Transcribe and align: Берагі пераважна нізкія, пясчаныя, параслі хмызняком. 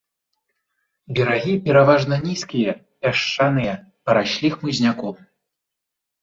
Берагі 1.17 1.51
пераважна 1.67 2.15
нізкія, 2.29 2.71
пясчаныя, 3.07 3.73
параслі 4.09 4.47
хмызняком. 4.55 5.15